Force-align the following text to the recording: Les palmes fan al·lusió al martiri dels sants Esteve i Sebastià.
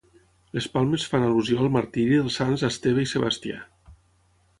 Les 0.59 0.67
palmes 0.77 1.03
fan 1.11 1.25
al·lusió 1.25 1.59
al 1.65 1.69
martiri 1.75 2.17
dels 2.21 2.39
sants 2.41 2.63
Esteve 2.71 3.05
i 3.05 3.11
Sebastià. 3.13 3.61